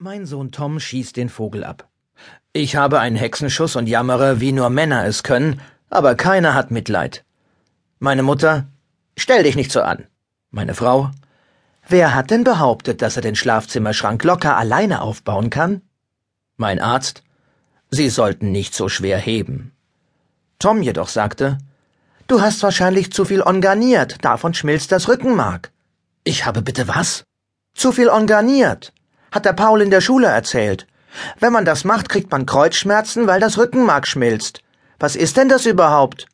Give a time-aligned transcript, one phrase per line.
[0.00, 1.88] Mein Sohn Tom schießt den Vogel ab.
[2.52, 7.24] Ich habe einen Hexenschuss und jammere, wie nur Männer es können, aber keiner hat Mitleid.
[7.98, 8.68] Meine Mutter,
[9.16, 10.06] stell dich nicht so an.
[10.52, 11.10] Meine Frau,
[11.88, 15.82] wer hat denn behauptet, dass er den Schlafzimmerschrank locker alleine aufbauen kann?
[16.56, 17.24] Mein Arzt,
[17.90, 19.72] Sie sollten nicht so schwer heben.
[20.60, 21.58] Tom jedoch sagte,
[22.28, 25.72] Du hast wahrscheinlich zu viel onganiert, davon schmilzt das Rückenmark.
[26.22, 27.24] Ich habe bitte was?
[27.74, 28.92] Zu viel onganiert
[29.30, 30.86] hat der Paul in der Schule erzählt.
[31.40, 34.62] Wenn man das macht, kriegt man Kreuzschmerzen, weil das Rückenmark schmilzt.
[34.98, 36.26] Was ist denn das überhaupt?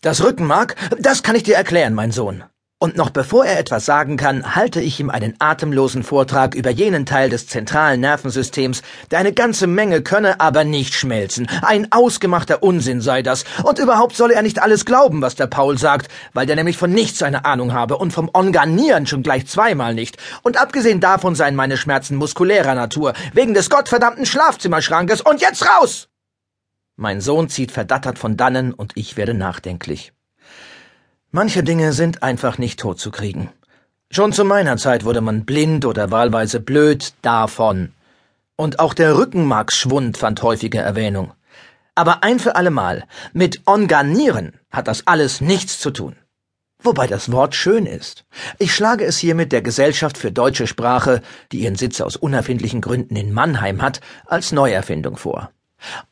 [0.00, 0.76] Das Rückenmark?
[0.98, 2.44] Das kann ich dir erklären, mein Sohn.
[2.86, 7.04] Und noch bevor er etwas sagen kann, halte ich ihm einen atemlosen Vortrag über jenen
[7.04, 11.48] Teil des zentralen Nervensystems, der eine ganze Menge könne, aber nicht schmelzen.
[11.62, 13.44] Ein ausgemachter Unsinn sei das.
[13.64, 16.92] Und überhaupt solle er nicht alles glauben, was der Paul sagt, weil der nämlich von
[16.92, 20.18] nichts eine Ahnung habe und vom Organieren schon gleich zweimal nicht.
[20.44, 25.22] Und abgesehen davon seien meine Schmerzen muskulärer Natur, wegen des gottverdammten Schlafzimmerschrankes.
[25.22, 26.06] Und jetzt raus!
[26.94, 30.12] Mein Sohn zieht verdattert von dannen und ich werde nachdenklich.
[31.38, 33.50] Manche Dinge sind einfach nicht totzukriegen.
[34.10, 37.92] Schon zu meiner Zeit wurde man blind oder wahlweise blöd davon.
[38.56, 41.34] Und auch der Rückenmarksschwund fand häufige Erwähnung.
[41.94, 46.16] Aber ein für allemal, mit Onganieren hat das alles nichts zu tun.
[46.82, 48.24] Wobei das Wort schön ist.
[48.58, 51.20] Ich schlage es hiermit der Gesellschaft für deutsche Sprache,
[51.52, 55.50] die ihren Sitz aus unerfindlichen Gründen in Mannheim hat, als Neuerfindung vor.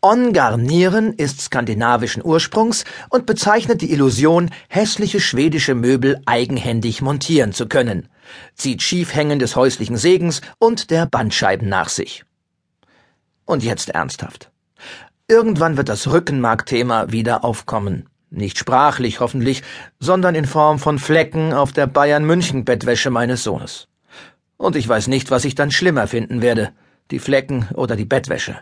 [0.00, 8.08] Ongarnieren ist skandinavischen Ursprungs und bezeichnet die Illusion, hässliche schwedische Möbel eigenhändig montieren zu können,
[8.54, 12.24] zieht Schiefhängen des häuslichen Segens und der Bandscheiben nach sich.
[13.46, 14.50] Und jetzt ernsthaft.
[15.26, 18.08] Irgendwann wird das Rückenmarkthema wieder aufkommen.
[18.30, 19.62] Nicht sprachlich hoffentlich,
[20.00, 23.88] sondern in Form von Flecken auf der Bayern-München-Bettwäsche meines Sohnes.
[24.56, 26.72] Und ich weiß nicht, was ich dann schlimmer finden werde,
[27.10, 28.58] die Flecken oder die Bettwäsche.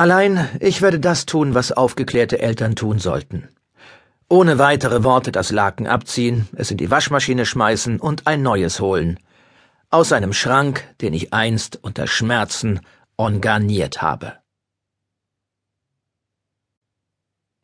[0.00, 3.50] Allein ich werde das tun, was aufgeklärte Eltern tun sollten.
[4.30, 9.20] Ohne weitere Worte das Laken abziehen, es in die Waschmaschine schmeißen und ein neues holen.
[9.90, 12.80] Aus einem Schrank, den ich einst unter Schmerzen
[13.18, 14.38] organiert habe.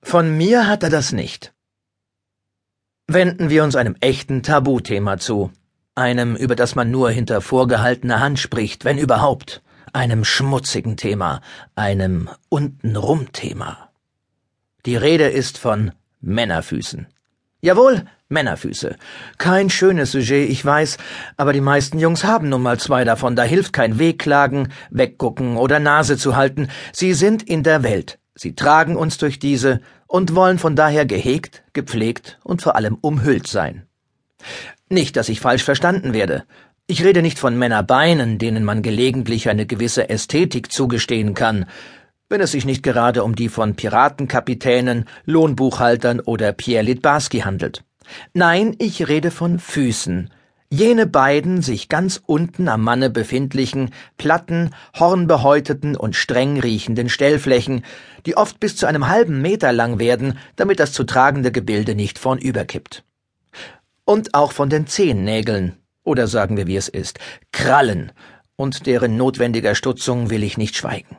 [0.02, 1.54] Von mir hat er das nicht.
[3.06, 5.52] Wenden wir uns einem echten Tabuthema zu,
[5.94, 9.62] einem, über das man nur hinter vorgehaltener Hand spricht, wenn überhaupt
[9.96, 11.40] einem schmutzigen Thema,
[11.74, 13.88] einem untenrum Thema.
[14.84, 17.06] Die Rede ist von Männerfüßen.
[17.62, 18.96] Jawohl, Männerfüße.
[19.38, 20.98] Kein schönes Sujet, ich weiß,
[21.38, 25.80] aber die meisten Jungs haben nun mal zwei davon, da hilft kein Wehklagen, weggucken oder
[25.80, 26.68] Nase zu halten.
[26.92, 28.18] Sie sind in der Welt.
[28.34, 33.46] Sie tragen uns durch diese und wollen von daher gehegt, gepflegt und vor allem umhüllt
[33.46, 33.86] sein.
[34.90, 36.44] Nicht, dass ich falsch verstanden werde.
[36.88, 41.66] Ich rede nicht von Männerbeinen, denen man gelegentlich eine gewisse Ästhetik zugestehen kann,
[42.28, 47.82] wenn es sich nicht gerade um die von Piratenkapitänen, Lohnbuchhaltern oder Pierre Litbarski handelt.
[48.34, 50.30] Nein, ich rede von Füßen,
[50.70, 57.84] jene beiden sich ganz unten am Manne befindlichen, platten, hornbehäuteten und streng riechenden Stellflächen,
[58.26, 62.20] die oft bis zu einem halben Meter lang werden, damit das zu tragende Gebilde nicht
[62.20, 63.02] vornüberkippt.
[64.04, 65.76] Und auch von den Zehennägeln,
[66.06, 67.18] oder sagen wir, wie es ist,
[67.52, 68.12] Krallen,
[68.56, 71.18] und deren notwendiger Stutzung will ich nicht schweigen.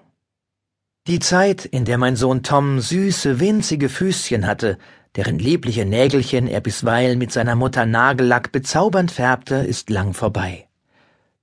[1.07, 4.77] Die Zeit, in der mein Sohn Tom süße, winzige Füßchen hatte,
[5.15, 10.67] deren liebliche Nägelchen er bisweilen mit seiner Mutter Nagellack bezaubernd färbte, ist lang vorbei.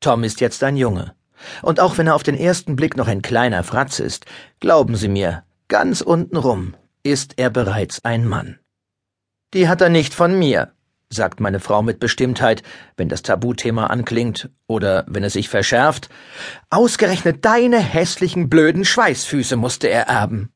[0.01, 1.15] Tom ist jetzt ein Junge.
[1.63, 4.27] Und auch wenn er auf den ersten Blick noch ein kleiner Fratz ist,
[4.61, 8.59] glauben Sie mir, ganz untenrum ist er bereits ein Mann.
[9.55, 10.74] Die hat er nicht von mir,
[11.15, 12.63] sagt meine Frau mit Bestimmtheit,
[12.97, 16.09] wenn das Tabuthema anklingt oder wenn es sich verschärft.
[16.71, 20.51] Ausgerechnet deine hässlichen blöden Schweißfüße musste er erben.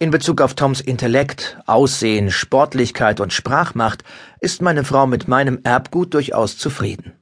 [0.00, 4.02] In Bezug auf Toms Intellekt, Aussehen, Sportlichkeit und Sprachmacht
[4.40, 7.12] ist meine Frau mit meinem Erbgut durchaus zufrieden.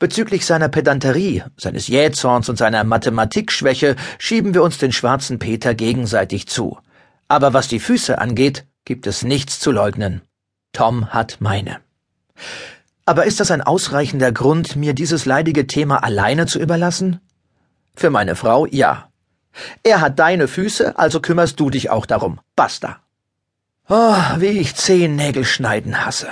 [0.00, 6.48] Bezüglich seiner Pedanterie, seines Jähzorns und seiner Mathematikschwäche schieben wir uns den schwarzen Peter gegenseitig
[6.48, 6.78] zu.
[7.28, 10.22] Aber was die Füße angeht, gibt es nichts zu leugnen.
[10.72, 11.83] Tom hat meine.
[13.06, 17.20] Aber ist das ein ausreichender Grund, mir dieses leidige Thema alleine zu überlassen?
[17.94, 19.08] Für meine Frau ja.
[19.82, 22.40] Er hat deine Füße, also kümmerst du dich auch darum.
[22.56, 22.98] Basta.
[23.88, 26.28] Oh, wie ich Zehennägel schneiden hasse.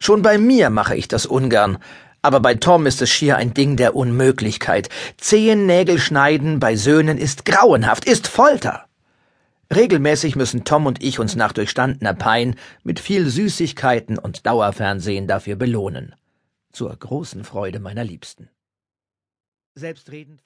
[0.00, 1.78] Schon bei mir mache ich das ungern,
[2.22, 4.88] aber bei Tom ist es schier ein Ding der Unmöglichkeit.
[5.18, 8.87] Zehennägel schneiden bei Söhnen ist grauenhaft, ist Folter.
[9.74, 15.56] Regelmäßig müssen Tom und ich uns nach durchstandener Pein mit viel Süßigkeiten und Dauerfernsehen dafür
[15.56, 16.14] belohnen.
[16.72, 18.48] Zur großen Freude meiner Liebsten.
[19.74, 20.36] Selbstredend